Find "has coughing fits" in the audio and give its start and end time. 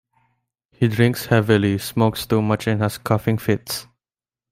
2.81-3.85